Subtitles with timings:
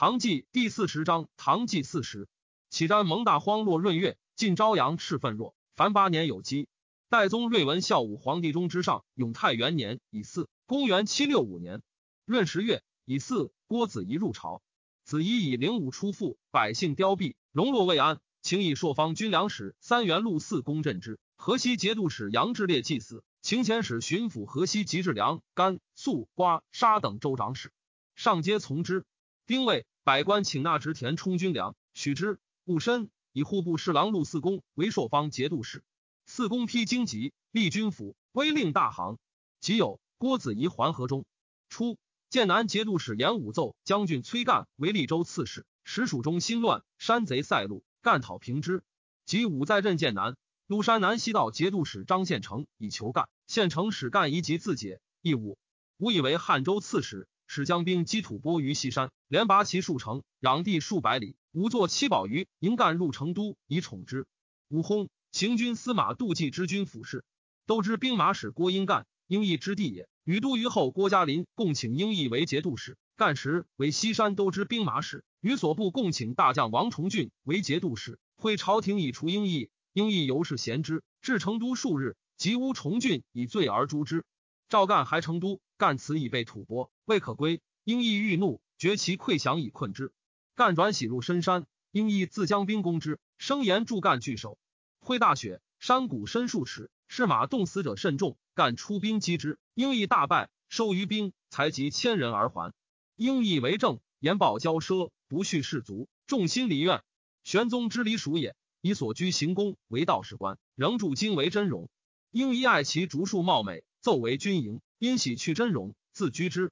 [0.00, 2.26] 唐纪第四十章，唐纪四十，
[2.70, 5.54] 启瞻蒙大荒落闰月，晋朝阳赤奋若。
[5.76, 6.68] 凡八年有基。
[7.10, 11.82] 代宗睿文孝武皇帝中之上，永泰元年乙巳，公元七六五年
[12.24, 14.62] 闰十月乙巳，郭子仪入朝。
[15.04, 21.20] 子仪以灵武出父，百姓凋敝，荣落未安，请以朔方军粮使三元禄四公镇之。
[21.36, 27.70] 河西节度使杨志烈祭祀，秦遣使巡抚河西及治粮、甘肃、瓜沙等州长史，
[28.14, 29.04] 上皆从之。
[29.46, 32.38] 丁未，百官请纳直田充军粮，许之。
[32.64, 35.84] 戊申，以户部侍郎陆四公为朔方节度使。
[36.24, 39.18] 四公批荆棘，立军府，威令大行。
[39.60, 41.26] 即有郭子仪还河中。
[41.68, 41.98] 初，
[42.30, 45.66] 剑南节度使严武奏将军崔干为利州刺史。
[45.84, 48.82] 时蜀中心乱，山贼塞路，干讨平之。
[49.26, 50.34] 即武在镇剑南，
[50.66, 55.02] 庐山南西道节度使张献成以求干，献成使干宜即自解。
[55.20, 55.58] 义武，
[55.98, 57.28] 吾以为汉州刺史。
[57.52, 61.34] 使将兵击吐蕃于西山，连拔其数城，攘地数百里。
[61.50, 64.28] 吾作七宝鱼，迎干入成都，以宠之。
[64.68, 67.24] 武薨，行军司马杜季之军府事，
[67.66, 70.08] 都知兵马使郭英干，英义之地也。
[70.22, 75.24] 与都虞后郭嘉林共请英义为节度使，干时为西山都知兵马使。
[75.40, 78.20] 与所部共请大将王崇俊为节度使。
[78.36, 81.02] 会朝廷以除英义，英义由是贤之。
[81.20, 84.24] 至成都数日，即乌崇俊以罪而诛之。
[84.68, 85.60] 赵干还成都。
[85.80, 87.60] 干此已被吐蕃，未可归。
[87.82, 90.12] 英义欲怒，绝其溃降以困之。
[90.54, 94.60] 干转徙入深山，英义自将兵攻之，声言助干拒守。
[95.00, 98.38] 挥大雪，山谷深数尺，是马冻死者甚众。
[98.54, 102.72] 干出兵击之，英义大败，收余兵，才及千人而还。
[103.16, 107.02] 英义为政，言报骄奢，不恤士卒，众心离怨。
[107.42, 111.90] 玄宗之离属也，以所居行宫为道士官，仍铸金为真容。
[112.30, 114.80] 英义爱其竹树貌美，奏为军营。
[115.00, 116.70] 因喜去真容，自居之。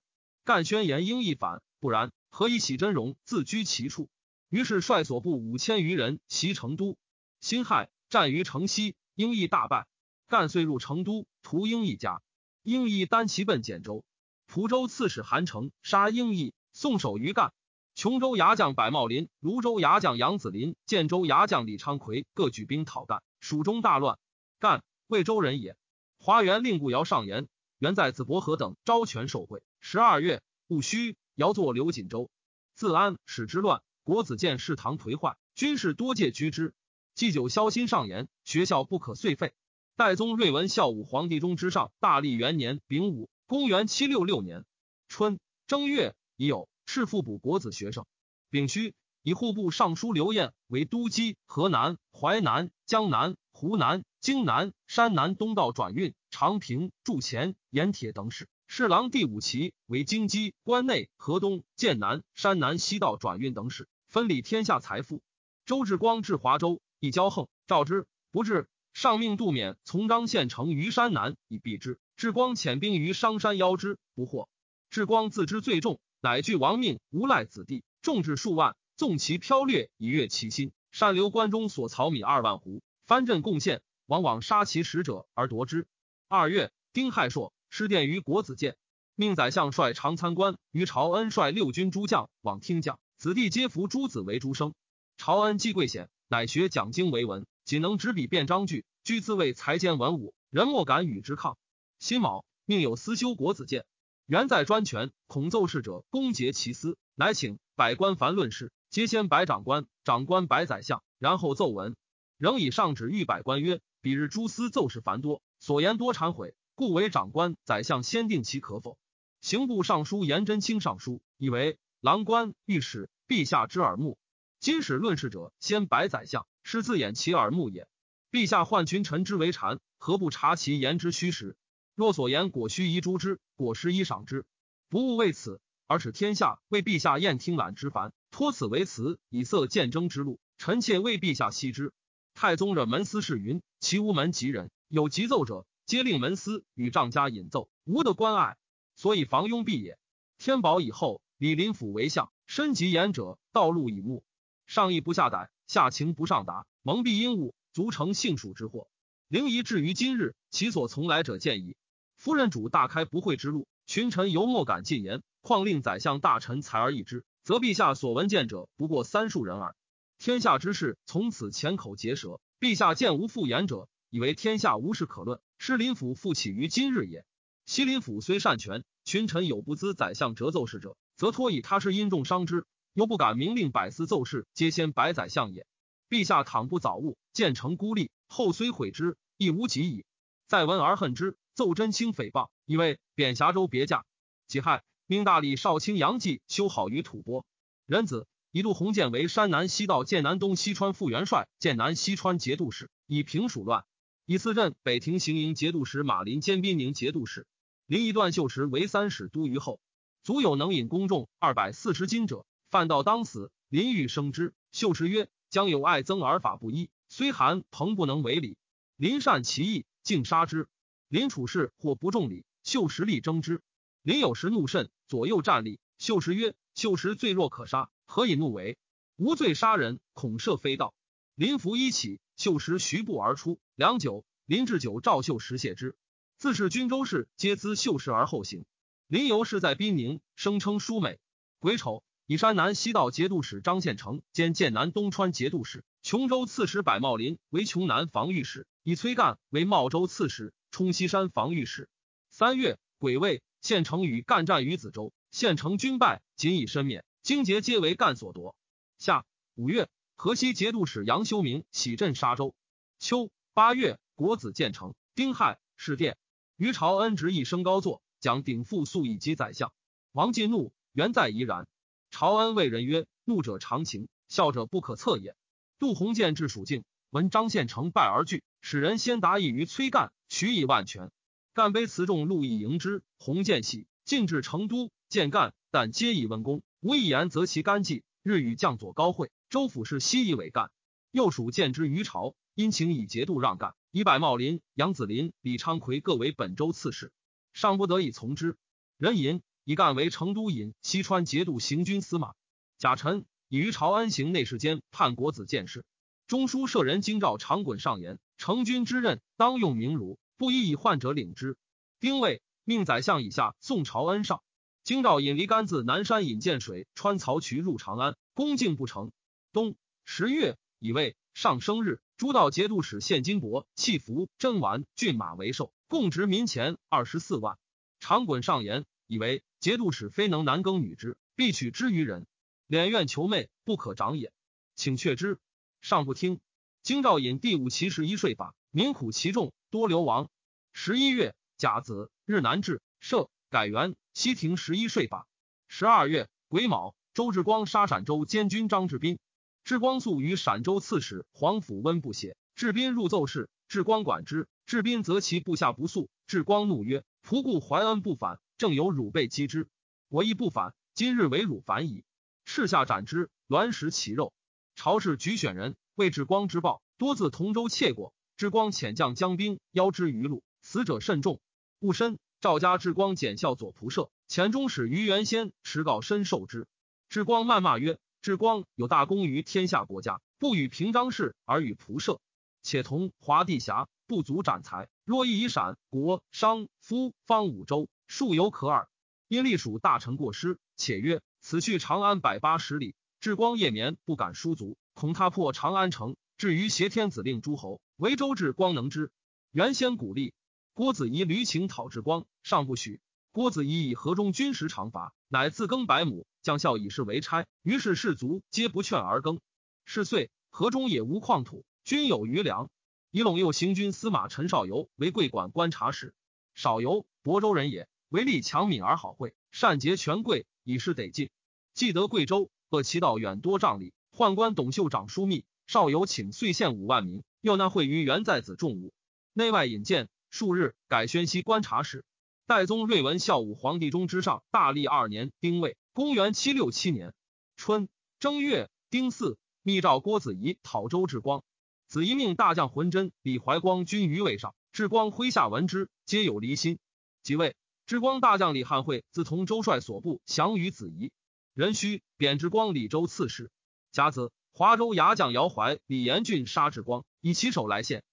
[0.48, 4.08] 干宣言应一反，不然，何以喜真容，自居其处？
[4.48, 6.96] 于是率所部五千余人袭成都。
[7.38, 9.86] 辛亥，战于城西，应义大败。
[10.26, 12.22] 干遂入成都，屠应义家。
[12.62, 14.06] 应义单骑奔简州。
[14.46, 17.52] 蒲州刺史韩城杀应义，送首于干。
[17.94, 24.18] 琼州牙将柏茂林、泸州牙将杨子林、建州牙将李昌奎各举兵讨干，蜀中大乱。
[24.58, 25.76] 干，魏州人也。
[26.18, 27.48] 华元令顾尧上言。
[27.78, 29.62] 原在子伯河等招权受贿。
[29.90, 32.28] 十二月戊戌，尧作刘锦州。
[32.74, 36.74] 自安使之乱，国子监侍堂颓坏，军士多借居之。
[37.14, 39.54] 祭酒消心上言，学校不可遂废。
[39.96, 44.66] 代宗睿文孝武皇帝中之上，大历元年丙午，公元七六六年
[45.08, 48.04] 春正月，已有赤腹补国子学生。
[48.50, 51.14] 丙戌，以户部尚书刘晏为都督
[51.46, 56.14] 河南、淮南、江南、湖南、荆南、山南东道转运。
[56.28, 65.22] 长平、筑前、盐铁等使，侍郎第五旗为京畿、关内、河东、剑南、山南西道转运等使，分理天下财富。
[65.64, 71.98] 周志光至华州，以骄横，召之不至，上命杜免从张县城于山南以避之。
[72.14, 74.50] 志光遣兵于商山邀之，不获。
[74.90, 80.72] 志光自知罪重，乃惧亡命，无赖子弟，众至数万，纵其飘掠以悦其心。
[80.92, 85.86] 善留关中所曹米二万斛，藩镇贡献，往往杀其使者而夺之。
[86.28, 88.76] 二月，丁亥朔，失殿于国子监，
[89.14, 94.74] 命宰相率长参官于朝恩率六军诸将往听讲，子弟皆服诸子为诸生。
[95.16, 101.58] 朝恩既贵显，乃学讲经为文，仅能执笔辨章句，居自谓才兼文武，人莫敢与之抗。
[101.98, 103.84] 辛卯，命有司修国子监，
[104.26, 111.96] 原在专权，恐奏事者攻结其私，乃请百官凡论事，皆先百长官，长官百宰相，然后奏文。
[112.36, 115.42] 仍以上旨谕百官曰：彼日诸司奏事繁多。
[115.58, 118.96] 所言多忏悔，故为长官、宰相先定其可否。
[119.40, 124.16] 刑部尚书颜真卿上书，以为郎官、御史、陛下之耳目。
[124.60, 127.88] 今使论事者，先白宰相，是自掩其耳目也。
[128.30, 131.56] 陛下唤群臣之为谗，何不察其言之虚实？
[131.96, 134.44] 若所言果虚，宜诛之；果实，宜赏之。
[134.88, 140.38] 不务为此，而使天下为陛下宴听览之烦，托此为辞，以色见争之路。
[140.58, 141.92] 臣妾为陛下悉之。
[142.34, 144.70] 太宗者门司事云：其无门及人。
[144.86, 148.58] 有急奏者，皆令门司与丈家引奏，无得关爱，
[148.94, 149.98] 所以防庸蔽也。
[150.36, 154.22] 天宝以后，李林甫为相，身及言者，道路以目，
[154.66, 158.90] 上意不下逮，下情不上达，蒙蔽阴物，足成幸蜀之祸。
[159.28, 161.74] 灵仪至于今日，其所从来者见矣。
[162.18, 169.74] 夫人主大开不讳之路，群臣犹莫敢进言，况令宰相大臣才而议之，则陛下所闻见者不过三数人耳。
[170.18, 173.88] 天下之事，从此浅口结舌，陛下见无复言者。
[174.10, 177.24] 以为天下无事可论，失林府复起于今日也。
[177.66, 182.64] 西林府虽善权，群臣有不资宰相折奏事者，则托以他事因重伤之。
[182.94, 185.66] 又不敢明令百司奏事，皆先百宰相也。
[186.08, 190.04] 陛下倘不早悟，建成孤立，后虽悔之，亦无及矣。
[190.46, 194.04] 再闻而恨之，奏真卿诽谤，以为贬峡州别驾。
[194.46, 197.44] 己亥，命大理少卿杨继修好于吐蕃。
[197.86, 203.84] 仁子以杜鸿渐为山南西道剑南东西川副元帅，剑南西川节度使，以平蜀乱。
[204.30, 207.46] 以次任北庭行营节度使马林兼宾宁节度使。
[207.86, 209.80] 临一段秀池为三使都虞后，
[210.22, 213.50] 足有能引公众二百四十斤者，犯道当死。
[213.70, 218.58] 林欲生之，秀持曰：“将有爱憎而法不一，虽寒朋不能为礼。”
[218.96, 220.68] 林善其意，竟杀之。
[221.08, 223.62] 林处事或不重礼，秀实力争之。
[224.02, 225.80] 林有时怒甚，左右站立。
[225.96, 228.76] 秀持曰：“秀持罪若可杀，何以怒为？
[229.16, 230.92] 无罪杀人，恐涉非道。”
[231.34, 233.58] 林服一起，秀持徐步而出。
[233.74, 235.96] 良久，林志久召秀持谢之。
[236.36, 238.64] 自是军州事，皆资秀士而后行。
[239.08, 241.18] 林游是在宾宁，声称淑美。
[241.58, 251.88] 癸丑，以山南西道节度使张献成兼剑南东川节度使、琼州刺史柏茂林为琼南防御使，以崔干为茂州刺史、冲西山防御使。
[252.30, 258.54] 三月，癸未，献成与干战于子州，献成军败，仅以身免，荆节皆为干所夺。
[258.96, 259.26] 夏
[259.56, 259.88] 五月，
[260.20, 262.52] 河西节度使杨修明喜镇沙州。
[262.98, 264.96] 秋八月，国子建成。
[265.14, 266.16] 丁亥，事殿。
[266.56, 269.72] 于朝恩执意升高座，讲鼎复素以及宰相。
[270.10, 271.68] 王进怒，原在怡然。
[272.10, 275.36] 朝恩谓人曰：“怒者常情，笑者不可测也。”
[275.78, 281.12] 杜鸿渐至蜀境，闻张献成败而惧，使人先达意于崔干，取以万全。
[281.54, 283.04] 干卑辞众路以迎之。
[283.18, 288.02] 鸿渐喜，进至成都，见干，但皆以问功，无一言则其干绩。
[288.28, 290.70] 日与将佐高会，州府事悉以委干。
[291.10, 293.74] 右属见之于朝，因请以节度让干。
[293.90, 297.10] 以柏茂林、杨子林、李昌奎各为本州刺史，
[297.54, 298.58] 尚不得已从之。
[298.98, 302.34] 任寅以干为成都尹、西川节度行军司马。
[302.76, 305.86] 贾臣以于朝安行内侍监判国子监事。
[306.26, 311.56] 中书舍人京兆长衮上言：成军之任，当用名儒，不宜以患者领之。
[311.98, 314.42] 丁未，命宰相以下送朝恩上。
[314.88, 319.12] 京兆引离干自南山引建水，穿曹渠入长安，恭敬不成。
[319.52, 319.76] 冬
[320.06, 322.00] 十月，以为上生日。
[322.16, 327.58] 诸道节度使献金帛、器服、珍玩、骏马为寿，共值民钱二十四万。
[328.00, 332.26] 长衮上言，以为节度使非能男耕女织，必取之于人，
[332.66, 334.32] 敛愿求媚，不可长也。
[334.74, 335.38] 请却之，
[335.82, 336.40] 上不听。
[336.82, 340.30] 京兆尹第五七十一税法，民苦其众，多流亡。
[340.72, 345.26] 十一月甲子，日南至，设改元西庭十一税法。
[345.68, 349.18] 十二月癸卯，周志光杀陕州监军张志斌。
[349.64, 354.48] 志光素与陕州刺史黄甫温不协，志斌入奏事，志光管之。
[354.66, 359.66] 志斌则其部下不肃，志光怒曰：“仆固怀恩不反，正有汝辈击之，
[360.08, 360.74] 我亦不反。
[360.94, 362.04] 今日为汝反矣。”
[362.44, 364.34] 斥下斩之，栾食其肉。
[364.74, 368.12] 朝士举选人为志光之报，多自同州窃过。
[368.36, 371.40] 志光遣将将兵邀之于路，死者甚众。
[371.80, 376.68] 戊申，赵家志光检校左仆射，前中使于元先持告深受之。
[377.08, 377.98] 志光谩骂曰。
[378.20, 382.20] 志光有大功于天下国家，不与平章事而与仆射，
[382.62, 384.88] 且同华帝侠，不足斩才。
[385.04, 388.88] 若亦以陕国商夫方五州，数犹可耳。
[389.28, 396.16] 因隶属大臣过失，且曰：此去长安百八十里，志光夜眠不敢疏足，恐他破长安城。
[396.36, 399.12] 至于挟天子令诸侯，为州志光能之。
[399.52, 400.34] 原先鼓励
[400.78, 403.00] 郭子仪屡请讨志光，尚不许。
[403.32, 406.24] 郭子仪以河中军时长伐，乃自耕百亩。
[406.40, 409.40] 将校以事为差，于是士卒皆不劝而耕。
[409.84, 412.70] 是岁，河中也无矿土，均有余粮。
[413.10, 416.14] 以陇右行军司马陈少游为贵管观察使。
[416.54, 421.30] 少游，亳州人也，为力强敏而好会，善结权贵，以示得进。
[421.74, 425.44] 既得贵州，恶其道远多丈里，宦官董秀长枢密。
[425.66, 428.92] 少游请岁献五万民，又纳会于元在子重物，
[429.32, 430.08] 内外引荐。
[430.30, 432.04] 数日，改宣西观察使。
[432.46, 435.76] 代宗睿文孝武皇帝中之上，大历二年丁未。
[435.92, 437.12] 公元七六七年
[437.56, 437.88] 春
[438.20, 441.42] 正月丁巳，密诏郭子仪讨周志光。
[441.86, 444.54] 子仪命大将浑真、李怀光军于位上。
[444.72, 446.78] 志光麾下闻之，皆有离心。
[447.22, 447.56] 即位，
[447.86, 451.10] 志光大将李汉会自同周帅所部降于子仪。
[451.54, 453.50] 壬戌，贬志光李州刺史。
[453.90, 458.04] 甲子，华州牙将姚怀、李延俊杀志光，以其首来献。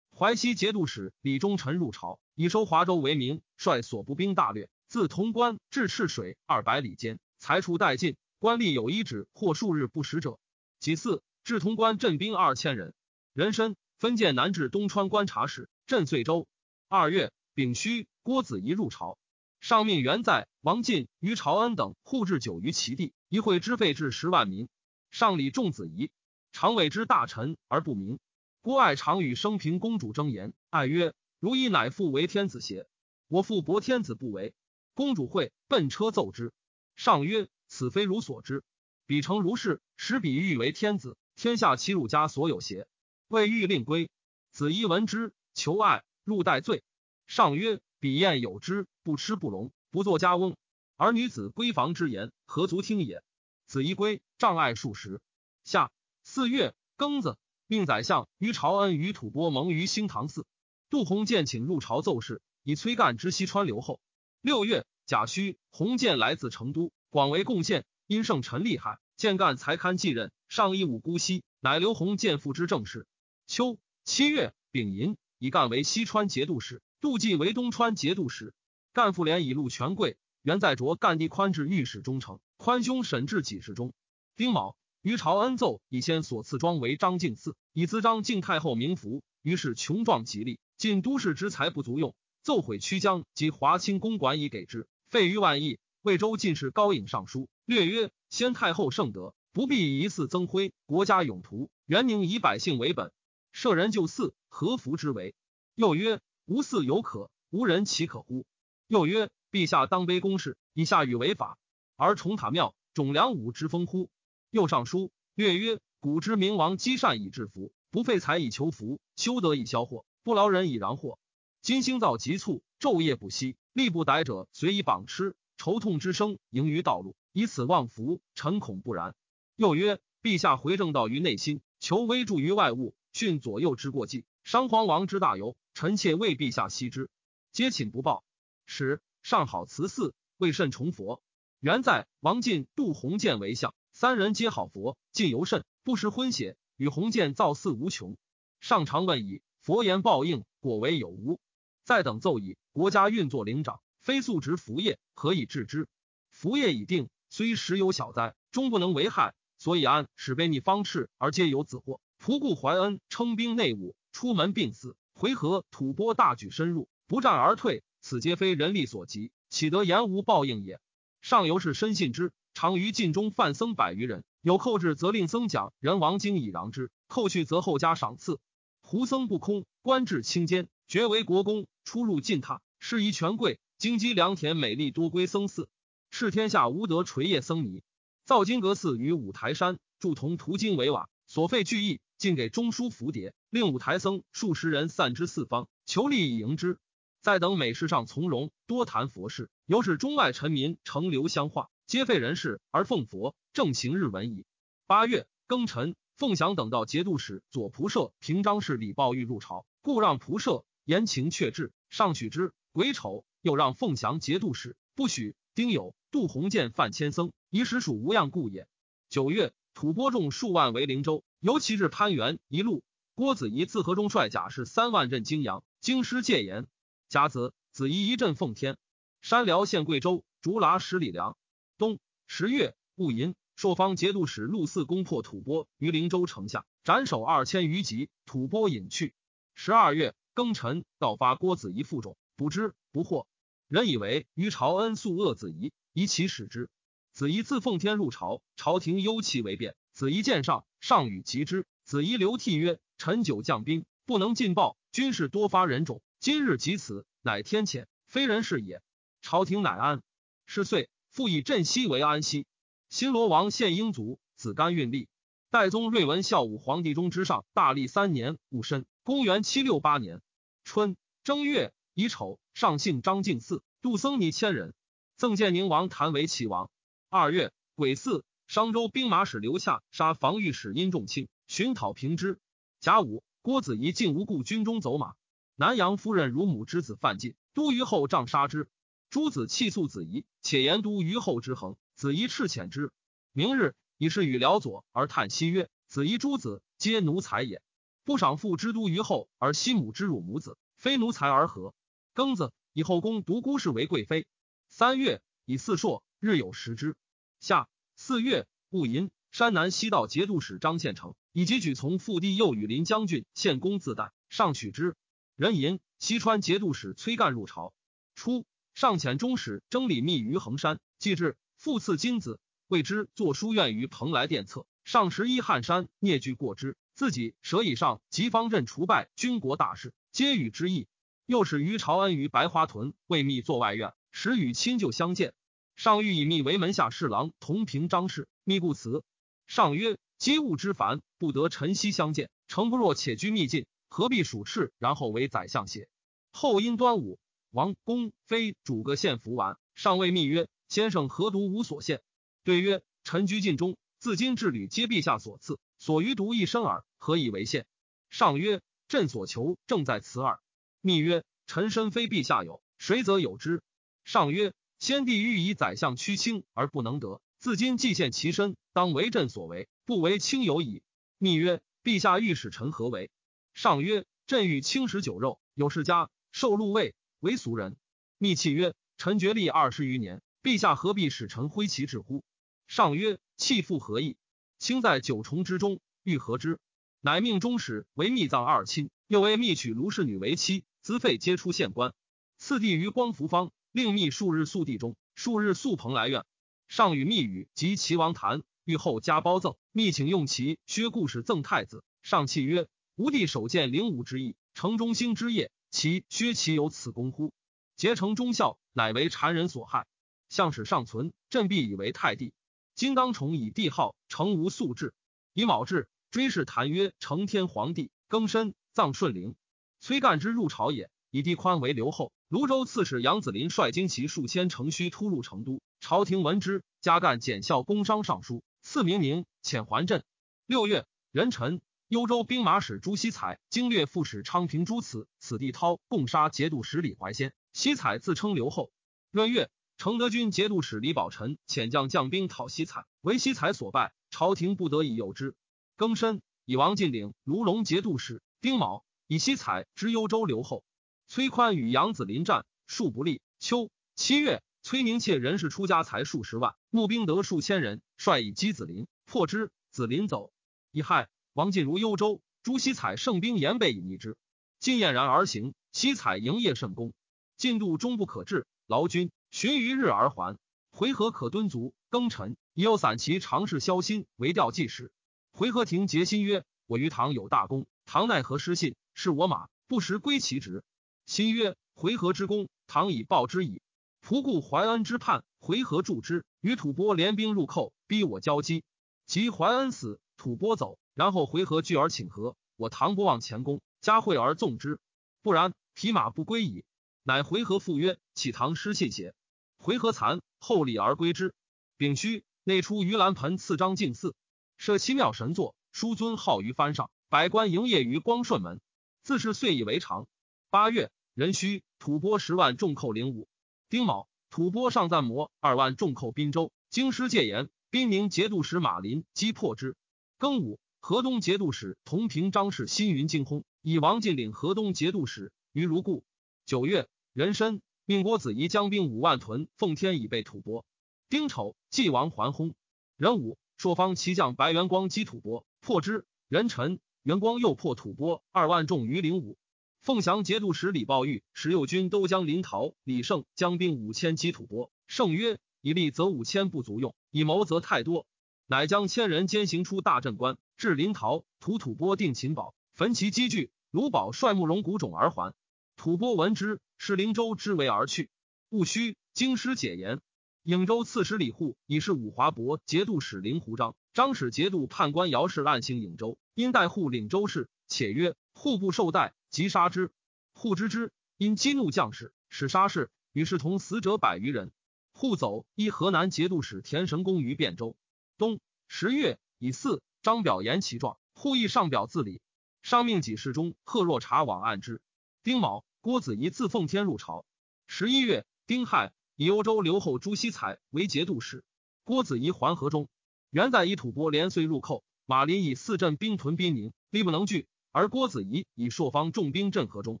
[0.22, 7.18] 淮西节度使李忠臣入朝，以收华州为名，率所部兵大略，自潼关至赤水二百里间。
[7.40, 10.38] 才出殆尽，官吏有一指或数日不食者。
[10.78, 12.94] 其次，至潼关镇兵二千人。
[13.32, 16.46] 人参分建南至东川观察使，镇遂州。
[16.88, 19.18] 二月丙戌，郭子仪入朝。
[19.58, 24.68] 上命元在、王进、于朝恩等护治九于其地，一会之费至十万民。
[25.10, 26.12] 上礼仲子仪，
[26.52, 28.20] 常委之大臣而不明。
[28.62, 32.86] 郭爱常与生平公主争言，爱曰：“如以乃父为天子邪？
[33.26, 34.54] 我父伯天子不为。”
[34.94, 36.52] 公主会奔车奏之。
[36.94, 38.62] 上曰：“此非汝所知。
[39.04, 42.86] 彼诚如是，使彼欲为天子，天下其汝家所有邪？”
[43.26, 44.08] 未欲令归。
[44.52, 46.84] 子仪闻之，求爱，入代罪。
[47.26, 47.80] 上曰。
[47.98, 50.56] 彼宴有之，不吃不聋，不作家翁。
[50.96, 53.22] 而女子闺房之言，何足听也？
[53.64, 55.20] 子仪归，障碍数十。
[55.62, 55.92] 夏
[56.24, 57.38] 四月庚子，
[57.72, 60.44] 命宰相于朝恩与吐蕃盟于兴唐寺。
[60.90, 63.98] 杜弘渐请入朝奏事，以崔干之西川留后。
[64.42, 67.86] 六月甲戌，弘渐来自成都，广为贡献。
[68.06, 73.06] 因圣臣厉害，建干才堪继任，上以武姑息，乃刘弘渐父之正事。
[73.46, 76.82] 秋七月丙寅，以干为西川节度使。
[77.00, 78.52] 杜季为东川节度使，
[78.92, 80.18] 干复连以录权贵。
[80.42, 83.94] 原在着干地宽至御史中丞，宽兄审治给事中。
[84.36, 89.22] 丁卯，于朝恩奏以先所赐庄为张敬嗣，以资张敬太后名符。
[89.42, 95.80] 于是穷壮极力，尽都市之财不足用，奏毁曲江及华清公馆以给之，费于万亿。
[96.02, 101.68] 魏州进士高颖上书略曰：先太后圣德，不必以一祀增辉，国家永图。
[101.86, 103.12] 元宁以百姓为本，
[103.50, 105.34] 舍人就祀，何服之为？
[105.74, 106.20] 又曰。
[106.46, 108.44] 无嗣犹可，无人岂可乎？
[108.88, 111.56] 又曰：陛下当卑公事，以下与为法，
[111.96, 114.10] 而崇塔庙，种良武之风乎？
[114.52, 121.18] 又上书略曰：古之明王积善以致福，不费财以求福，修德以消祸，不劳人以攘祸。
[121.62, 129.14] 今兴造急促，昼夜不息，力不逮者随以绑吃，愁痛之声盈于道路，以此望福，臣恐不然。
[129.56, 135.56] 又曰：陛下回正道于内心，求威助于外物，训左右之过计，伤皇王之大由。
[135.72, 137.08] 臣妾为陛下惜之，
[137.52, 138.22] 皆寝不报。
[138.66, 141.22] 使上好慈祀，为甚崇佛。
[141.58, 148.16] 原在王进、杜鸿渐为相，三人皆好佛，进尤甚，不识昏邪，与鸿渐造似无穷。
[148.58, 151.38] 上常问矣：佛言报应，果为有无？
[151.84, 155.86] 再等奏矣：国家运作灵长，非素直福业，何以治之？
[156.32, 159.34] 福业已定，虽时有小灾，终不能为害。
[159.56, 162.00] 所以安使卑逆方赤，而皆有子祸。
[162.18, 164.96] 仆固怀恩，称兵内务，出门病死。
[165.14, 170.80] 回纥吐蕃大举深入，不战而退，此皆非人力所及，岂得言无报应也？
[171.20, 178.38] 上游是深信之，常于禁中犯僧百余人，有寇至，则令僧讲人王经以攘之；寇去，则后加赏赐。
[178.80, 185.68] 胡僧不空，官至清监，爵为国公，出入禁榻，适宜权贵，京畿良田美丽，多归僧寺。
[186.10, 187.82] 是天下无得垂叶僧尼，
[188.24, 192.00] 造金阁寺于五台山，铸铜涂金为瓦，所费巨亿。
[192.18, 196.78] 尽给中书符牒，令五台僧数十人散之四方，求利以迎之。
[197.20, 204.46] 再等美事上从容，多谈佛事，有使中外臣民成流相化，皆废人事而奉佛，正行日文矣。
[204.86, 212.54] 八月庚辰，凤翔等到节度使左仆射平章事李抱玉入朝，故让仆射言情却至，上许之。
[212.72, 215.36] 癸丑，又让凤翔节度使，不许。
[215.54, 218.66] 丁酉，杜鸿渐犯千僧，以实属无恙故也。
[219.10, 221.22] 九月，吐蕃众数万为灵州。
[221.40, 222.82] 尤其至潘元一路，
[223.14, 226.66] 郭子仪自河中率甲士三万镇泾阳，京师戒严。
[227.10, 228.78] 甲子，子仪一阵奉天。
[229.20, 231.36] 山辽县贵州，竹剌十里粮。
[231.78, 239.14] 冬十月戊寅，朔方节度使陆嗣攻破吐蕃于灵州城下，斩首二千余级，吐蕃隐去。
[239.54, 243.26] 十二月庚辰，告发郭子仪负重，捕之不获。
[243.68, 246.68] 人以为于朝恩素恶子仪，以其使之。
[247.12, 249.74] 子仪自奉天入朝，朝廷忧其为变。
[249.92, 251.66] 子仪见上，上与及之。
[251.84, 256.02] 子仪流涕曰：“臣久将兵，不能尽报，军事多发人种。
[256.20, 258.82] 今日及此，乃天谴，非人事也。”
[259.20, 260.02] 朝廷乃安。
[260.46, 262.46] 是岁，复以镇西为安西。
[262.88, 265.08] 新罗王献英族，子甘运立。
[265.50, 270.22] 代宗睿文孝武皇帝中之上，大历三年戊申，公元七六八年
[270.64, 274.72] 春正月乙丑，上姓张敬嗣，杜僧尼千人，
[275.18, 276.70] 赠建宁王谭为齐王。
[277.10, 278.24] 二月癸巳。
[278.48, 282.38] 商州兵马使刘夏杀防御使殷仲卿，寻讨平之。
[282.80, 285.14] 甲午，郭子仪进无故军中走马，
[285.56, 288.68] 南阳夫人乳母之子范进，都虞后杖杀之。
[289.12, 291.76] 诸子弃诉子仪，且言都虞后之横。
[291.94, 292.90] 子仪斥遣之。
[293.32, 297.60] 明日，以是与辽左而叹息曰：“子仪诸子皆奴才也，
[298.04, 301.74] 不赏父之都虞后，而惜母之辱母子，非奴才而何？”
[302.16, 304.26] 庚子，以后宫独孤氏为贵妃。
[304.70, 306.96] 三月，以四硕，日有食之。
[307.38, 307.68] 夏。
[307.94, 314.96] 四月戊寅，山南西道节度使张献成以及举从父弟右羽林将军献公自代，上取之。
[315.36, 317.74] 壬寅，西川节度使崔干入朝。
[318.14, 324.66] 初，上遣中使征礼密于衡山，既至，复赐金子，谓之作书院于蓬莱殿侧。
[324.84, 330.88] 上十一汉山，聂具过之，自己舍以上及方阵除败军国大事，皆与之意。
[331.26, 335.34] 又使于朝恩于白花屯，为密作外院，时与亲旧相见。
[335.76, 338.28] 上欲以密为门下侍郎，同平张氏。
[338.44, 339.04] 密故辞。
[339.46, 342.28] 上曰：机务之繁，不得晨曦相见。
[342.48, 345.88] 诚不若且居密近，何必属赤，然后为宰相邪？
[346.32, 347.18] 后因端午，
[347.52, 349.58] 王公非主个献服完。
[349.74, 352.00] 上谓密曰：先生何独无所献？
[352.44, 357.66] 对曰：臣居禁中，自今至旅皆陛下所赐，所余独一身耳，何以为献？
[358.08, 360.40] 上曰：朕所求正在此耳。
[360.80, 363.62] 密曰：臣身非陛下有，谁则有之？
[364.04, 364.52] 上曰。
[364.78, 370.82] 先帝欲以宰相屈卿而不能得，自今既献其身，当为朕所为，不为卿有矣。
[371.18, 373.08] 密曰：陛下欲使臣何为？
[373.54, 377.76] 上曰：朕欲轻食酒肉，有世家，受禄位，为俗人。
[378.18, 382.24] 密契曰：臣决立二十余年，陛下何必使臣挥其志乎？
[382.66, 384.16] 上曰：弃父何意？
[384.58, 386.58] 卿在九重之中，欲何之？
[387.00, 391.94] 乃命中使为密葬二亲，又为密娶卢氏女为妻，资费皆出县官。
[392.38, 393.52] 次第于光福方。
[393.70, 396.26] 令密数日宿地中，数日宿蓬莱院。
[396.68, 399.54] 上与密语及齐王谈，欲后加褒赠。
[399.70, 401.82] 密请用其薛故事赠太子。
[402.02, 407.32] 上契曰：吾弟首见灵武之意，城中兴之业，其薛其有此功乎？
[407.76, 409.86] 结成忠孝，乃为谗人所害。
[410.28, 412.34] 相使尚存，朕必以为太帝。
[412.74, 414.92] 今当重以帝号，成无素制。
[415.32, 419.34] 以卯至，追谥谭曰承天皇帝，更申葬顺陵。
[419.80, 422.12] 崔干之入朝也，以帝宽为留后。
[422.28, 430.04] 泸州刺史杨子林率精骑数千乘虚突入成都，朝廷闻之，加干检校工商尚书，赐明宁，遣还镇。
[430.44, 431.62] 六月，壬辰，
[431.92, 437.34] 幽州兵马使朱希彩经略副使昌平诸此，此地涛共杀节度使李怀仙。
[437.52, 438.72] 希彩自称刘后。
[439.10, 445.34] 闰月，承德军节度使李宝臣遣将将兵讨希彩，为希彩所败，朝廷不得已诱之。
[445.76, 448.22] 庚申，以王进领卢龙节度使。
[448.40, 450.64] 丁卯，以希彩知幽州留后。
[451.08, 453.20] 崔宽与杨子林战，数不利。
[453.38, 459.52] 秋七月，崔宁妾人士出家财数十万，募兵得数千人，率以击子林，破之。
[459.70, 460.32] 子林走。
[460.74, 464.16] 乙亥，王进如幽州，朱希彩胜兵严备以逆之。
[464.58, 466.92] 进晏然而行，希彩营业甚功，
[467.38, 470.36] 进度终不可至，劳军寻余日而还。
[470.70, 471.74] 回纥可敦足。
[471.90, 474.90] 庚辰，已有散骑常侍萧心为调记使。
[475.32, 478.76] 回纥亭结心曰：“我于唐有大功，唐奈何失信？
[478.94, 480.64] 是我马不时归其职。”
[481.04, 483.60] 心曰：回纥之功，唐以报之矣。
[484.02, 488.64] 仆固怀恩之叛，回纥助之，与吐蕃联兵入寇，逼我交击。
[489.04, 492.36] 及怀恩死，吐蕃走，然后回纥聚而请和。
[492.56, 494.78] 我唐不忘前功，加惠而纵之。
[495.22, 496.64] 不然，匹马不归矣。
[497.02, 499.14] 乃回纥复曰：启唐失信邪？
[499.58, 501.34] 回纥惭，后礼而归之。
[501.76, 504.14] 丙戌，内出盂兰盆赐张敬祀，
[504.56, 508.60] 设七庙神座，书尊号于幡上，百官营业于光顺门。
[509.02, 510.06] 自是遂以为常。
[510.50, 513.26] 八月，壬戌，吐蕃十万重寇灵武。
[513.68, 516.52] 丁卯，吐蕃上赞摩二万重寇滨州。
[516.70, 519.74] 京师戒严，兵宁节度使马林击破之。
[520.18, 526.02] 庚午，河东节度使同平张氏新云惊轰，以王进领河东节度使于如故。
[526.44, 530.64] 九月，壬申，命郭子仪将兵五万屯奉天以备吐蕃。
[531.08, 532.56] 丁丑，晋王还轰。
[532.96, 536.04] 壬午，朔方骑将白元光击吐蕃，破之。
[536.28, 539.38] 壬辰，元光又破吐蕃二万众于灵武。
[539.82, 544.72] 凤翔节度使李抱玉、十六军都将临洮，李胜将兵五千击吐蕃。
[544.88, 548.04] 胜曰：“以利则五千不足用，以谋则太多。”
[548.48, 553.50] 乃将千人兼行出大镇关，至临洮，吐吐蕃定秦堡，焚其积聚。
[553.72, 555.34] 卢宝率慕容谷种而还。
[555.74, 558.10] 吐蕃闻之，是灵州之围而去。
[558.48, 560.00] 戊戌，京师解严。
[560.44, 569.90] 颍州刺史李护已是武华伯节度使灵胡章，张使节度判官姚氏滥行颍州，因代护领州事，且曰：“户不受代。”即杀之，
[570.32, 574.52] 护之之，因激怒将士，使杀士，与是同死者百余人。
[574.92, 577.74] 护走，依河南节度使田神公于汴州。
[578.16, 582.20] 冬十月乙巳，张表言其状，护亦上表自理。
[582.62, 584.82] 上命己事中贺若察往按之。
[585.22, 587.24] 丁卯，郭子仪自奉天入朝。
[587.68, 591.44] 十一月丁亥，以幽州留后朱希才为节度使。
[591.84, 592.88] 郭子仪还河中，
[593.30, 597.46] 元在以吐蕃连岁入寇，马林以四镇兵屯滨宁，力不能拒。
[597.70, 600.00] 而郭子仪以朔方重兵镇河中，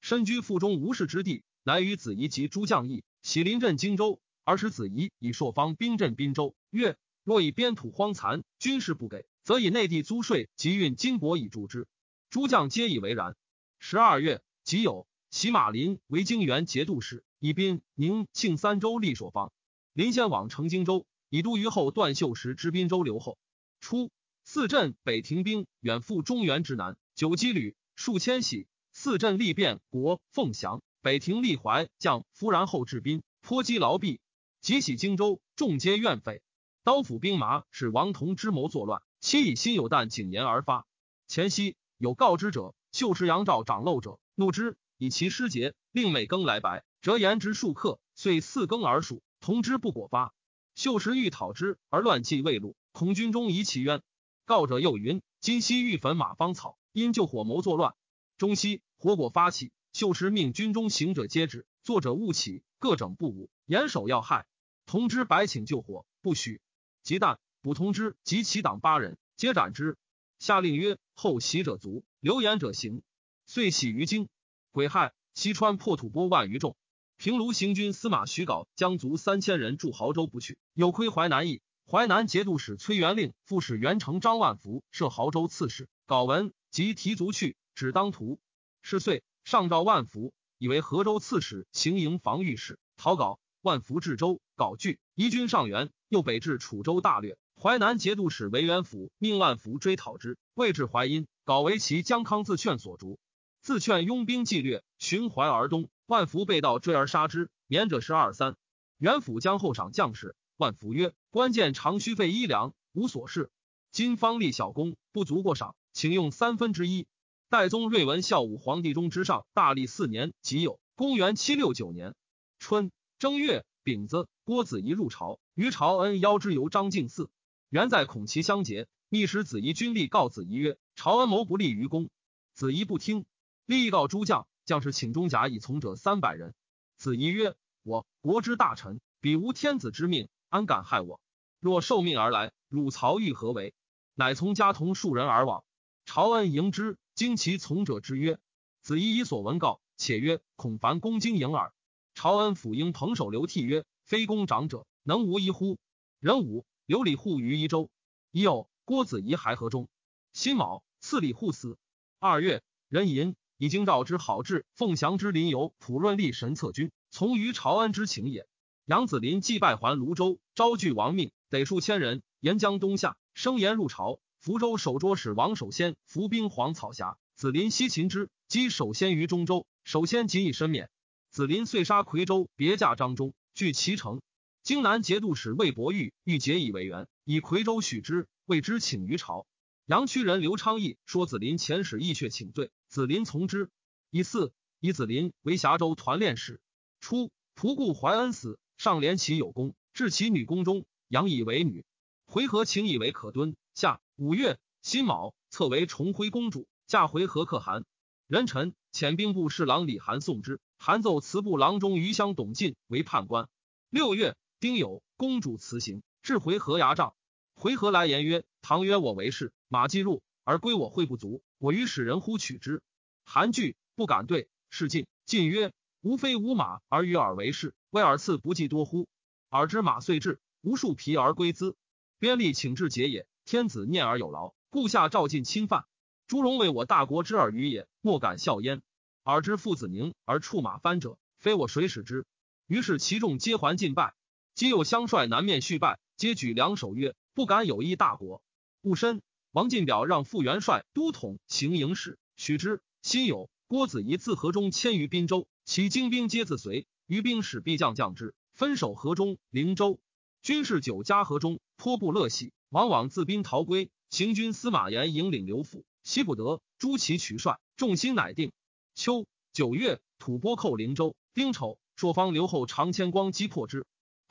[0.00, 6.56] 身居腹中无事之地，乃与子仪及诸将议，喜临镇荆州，而使子仪以朔方兵镇滨州。
[6.70, 11.86] 曰：若以边土荒残，军事不给，则以内地租税及运金帛以助之。
[12.30, 13.36] 诸将皆以为然。
[13.78, 19.52] 十二月，己酉，骑马林为京原节度使，以以滨、宁、庆三州立所方。
[19.92, 23.38] 临先往成荆州，以都虞后段秀实之滨州留后。
[23.80, 24.10] 初，
[24.44, 28.66] 四镇北庭兵远赴中原之南，九击旅数千徙。
[28.92, 34.20] 四镇立变国凤翔，北庭立怀将夫然后至滨，颇击劳弊，
[34.62, 36.40] 即起荆州，众皆怨匪。
[36.82, 40.86] 刀斧兵马使王同之谋作乱，昔以心有旦谨言而发。
[41.28, 50.34] 前夕有告之者，秀实杨照长漏者，怒之，以其失节，令每更来白，折言之数克，遂四更而数，同之不果发。
[50.74, 54.02] 秀实欲讨之，而乱计未露，恐军中疑其冤。
[54.44, 57.94] 告者又云：今夕欲焚马芳草，因救火谋作乱。
[58.36, 64.46] 中夕火果发起，秀实命军中行者皆止，作者勿起，各整不武，严守要害。
[64.84, 66.60] 同之白请救火，不许。
[67.02, 69.96] 即旦，卜通之及其党八人，皆斩之。
[70.38, 73.02] 下令曰：后袭者卒，流言者行。
[73.46, 74.28] 遂起于京。
[74.70, 76.76] 癸亥，西川破土波万余众。
[77.16, 81.62] 平卢行军司马徐镐将卒三千人驻濠州不去，有亏淮南邑。
[81.90, 85.88] 淮南节度使崔元令、副使元成张万福设濠州刺史。
[86.06, 87.56] 镐闻，即提卒去。
[87.74, 88.38] 只当图
[88.82, 92.78] 是岁，上诏万福，以为河州刺史、行营防御使。
[92.98, 97.38] 讨稿，万福至州，稿拒，移军上元，又北至楚州大略。
[97.64, 103.18] 淮南节度使韦元甫命万福追讨之，未至淮阴，稿为其江康自劝所逐。
[103.62, 105.88] 自劝拥兵继略，循淮而东。
[106.04, 108.56] 万福被盗，追而杀之，免者十二三。
[108.98, 110.36] 元甫将后赏将士。
[110.58, 113.50] 万福曰：“关键常需费衣粮，无所事。
[113.90, 117.06] 今方立小功，不足过赏，请用三分之一。”
[117.48, 122.14] 代宗睿文孝武皇帝中之上，大历四年己酉，公元七六九年
[122.58, 127.30] 春正月丙子，郭子仪入朝，于朝恩邀之游张敬寺。
[127.74, 132.08] 原在恐其相结，密使子仪军力告子仪曰：“朝恩谋不利于公。”
[132.54, 133.26] 子仪不听，
[133.66, 136.54] 立告诸将，将士请中甲以从者三百人。
[136.98, 141.20] 子仪曰：“我国之大臣，彼无天子之命，安敢害我？
[141.58, 143.74] 若受命而来，汝曹欲何为？”
[144.14, 145.64] 乃从家同数人而往。
[146.04, 146.96] 朝恩迎之。
[147.16, 148.38] 经其从者之曰
[148.82, 151.72] ：“子仪以所闻告，且曰：恐烦公经营耳。”
[152.14, 155.76] 朝恩抚应彭守流涕曰：“非公长者，能无一乎？”
[156.22, 157.90] 壬午，刘李护于宜州。
[158.30, 159.88] 已酉，郭子仪还河中。
[160.32, 161.78] 辛卯，赐李护死。
[162.18, 168.46] 二月，壬寅，以京兆之好志，凤翔之临游，普润立神策军，从于朝安之情也。
[168.84, 174.20] 杨子林祭拜还泸州，招聚亡命，得数千人，沿江东下，声言入朝。
[174.38, 180.90] 福州守捉使王守先伏兵黄草峡，子林西擒之，击守先于中州，守先仅以身免。
[181.30, 184.20] 子林遂杀夔州别驾张忠，据其城。
[184.64, 189.46] 荆南节度使魏博玉欲结以为援，以夔州许之，谓之请于朝。
[189.84, 193.70] 阳曲人刘昌义说子林遣使义阙请罪，子林从之。
[194.08, 196.62] 以四以子林为峡州团练使。
[196.98, 201.84] 初，仆固怀恩死，上怜其有功，至其女宫中，养以为女。
[202.24, 203.56] 回纥请以为可敦。
[203.74, 204.00] 下。
[204.16, 207.84] 五月辛卯，册为重辉公主，嫁回纥可汗。
[208.28, 210.58] 壬辰，遣兵部侍郎李涵送之。
[210.78, 213.46] 函奏祠部郎中余香董进为判官。
[213.90, 217.14] 六月丁酉，公主辞行，至回纥牙帐。
[217.54, 222.82] 回纥来言曰：“唐曰我为士，马既入而归我会不足，我于使人乎取之。”
[223.24, 224.48] 韩惧，不敢对。
[224.70, 225.06] 是进。
[225.24, 229.06] 进曰：“吾非无马而与尔为士，为尔赐不计多乎？
[229.50, 231.76] 尔之马遂至，无数皮而归之。
[232.18, 235.84] 边吏请至节也。”天子念而有劳，故下诏禁侵犯。
[236.26, 238.82] 朱荣为我大国之尔虞也，莫敢笑焉。
[239.22, 242.24] 尔之父子宁而触马翻者，非我谁使之？
[242.66, 244.14] 于是其众皆还进拜。
[244.54, 248.40] 今有相率南面续拜，皆举两手曰：“不敢有一大国。”
[248.82, 252.80] 戊申，王进表让副元帅、都统、行营使，许之。
[253.02, 256.86] 辛酉，郭子仪自河中迁于滨州，其精兵皆自随。
[257.08, 259.98] 余兵使必将将之，分守河中、灵州。
[260.40, 262.52] 军士久家河中，颇不乐喜。
[262.68, 268.52] 往往自兵逃归，行军司马炎引领刘府，西不得，诸其取帅，众心乃定。
[268.94, 271.16] 秋九月，吐蕃寇灵州。
[271.34, 273.84] 丁丑，朔方刘后长千光击破之。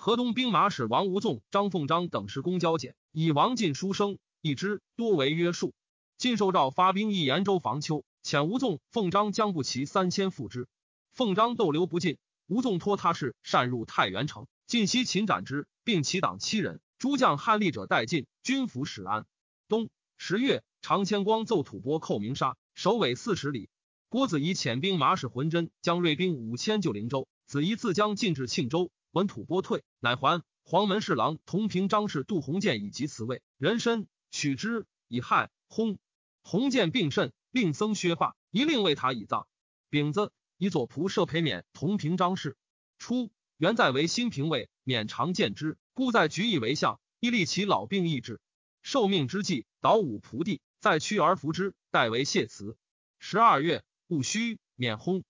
[0.04, 5.74] 河东兵马使王无纵、张凤章等十公交简，以王进书生一之，多为约束。
[6.18, 10.68] 晋受诏发兵益延州防丘，遣吴纵、凤章将不齐三千赴之。
[11.14, 16.82] 凤章逗留不进，吴纵托他事，擅入太原城，晋西擒斩之，并其党七人。
[17.00, 19.26] 诸将汉立者待尽，军服始安。
[19.70, 23.70] 冬十月，长千光奏吐蕃寇明沙，首尾四十里。
[24.10, 27.26] 郭子仪遣兵马使浑真将锐兵五千救灵州。
[27.46, 30.44] 子仪自将进至庆州，闻吐蕃退，乃还。
[30.64, 35.52] 黄门侍郎同平张氏杜鸿渐以及辞位，人参取之以害。
[35.68, 36.00] 轰！
[36.42, 39.46] 鸿渐病甚，令僧削发，一令为他以葬。
[39.90, 42.58] 丙子，以左仆射裴冕同平张氏。
[42.98, 48.42] 初，元在为新平尉，免常见之，故在局以为相，亦立其老病易治。
[48.82, 52.78] 受命之际，导武仆地，在屈而服之，代为谢辞。
[53.20, 55.24] 十二月，戊戌，免薨。